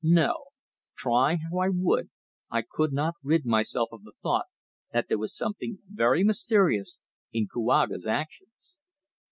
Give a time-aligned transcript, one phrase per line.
[0.03, 0.45] No.
[0.97, 2.09] Try how I would
[2.49, 4.47] I could not rid myself of the thought
[4.93, 6.99] that there was something very mysterious
[7.31, 8.73] in Kouaga's actions.